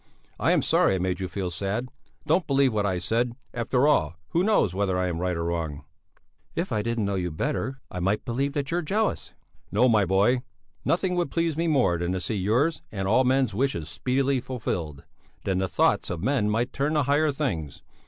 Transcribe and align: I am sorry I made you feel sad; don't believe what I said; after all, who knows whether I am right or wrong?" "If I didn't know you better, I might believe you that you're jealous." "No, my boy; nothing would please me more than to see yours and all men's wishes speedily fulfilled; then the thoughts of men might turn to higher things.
I 0.39 0.51
am 0.51 0.63
sorry 0.63 0.95
I 0.95 0.97
made 0.97 1.19
you 1.19 1.27
feel 1.27 1.51
sad; 1.51 1.89
don't 2.25 2.47
believe 2.47 2.73
what 2.73 2.87
I 2.87 2.97
said; 2.97 3.33
after 3.53 3.87
all, 3.87 4.15
who 4.29 4.43
knows 4.43 4.73
whether 4.73 4.97
I 4.97 5.05
am 5.05 5.19
right 5.19 5.37
or 5.37 5.43
wrong?" 5.43 5.85
"If 6.55 6.71
I 6.71 6.81
didn't 6.81 7.05
know 7.05 7.13
you 7.13 7.29
better, 7.29 7.81
I 7.91 7.99
might 7.99 8.25
believe 8.25 8.47
you 8.49 8.53
that 8.53 8.71
you're 8.71 8.81
jealous." 8.81 9.33
"No, 9.71 9.87
my 9.87 10.05
boy; 10.05 10.41
nothing 10.83 11.13
would 11.17 11.29
please 11.29 11.55
me 11.55 11.67
more 11.67 11.99
than 11.99 12.13
to 12.13 12.19
see 12.19 12.33
yours 12.33 12.81
and 12.91 13.07
all 13.07 13.23
men's 13.25 13.53
wishes 13.53 13.89
speedily 13.89 14.39
fulfilled; 14.41 15.03
then 15.43 15.59
the 15.59 15.67
thoughts 15.67 16.09
of 16.09 16.23
men 16.23 16.49
might 16.49 16.73
turn 16.73 16.95
to 16.95 17.03
higher 17.03 17.31
things. 17.31 17.83